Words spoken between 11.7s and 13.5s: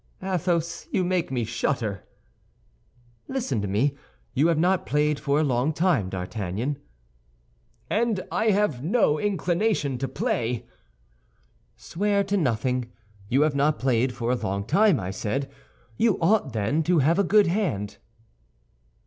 "Swear to nothing. You